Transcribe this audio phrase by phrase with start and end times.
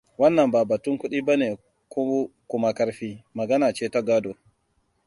[0.19, 1.57] Wannan ba batun kuɗi bane
[1.91, 2.01] ko
[2.47, 3.23] kuma ƙarfi.
[3.33, 4.33] Magana ce ta gado.